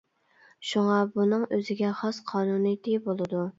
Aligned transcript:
شۇڭا 0.69 0.95
بۇنىڭ 1.17 1.45
ئۆزىگە 1.59 1.93
خاس 2.01 2.23
قانۇنىيىتى 2.35 2.99
بولىدۇ. 3.07 3.47